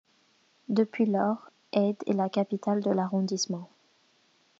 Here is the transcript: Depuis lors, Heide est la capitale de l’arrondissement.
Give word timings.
Depuis 0.67 1.05
lors, 1.05 1.51
Heide 1.73 2.01
est 2.07 2.13
la 2.13 2.27
capitale 2.27 2.81
de 2.81 2.89
l’arrondissement. 2.89 3.69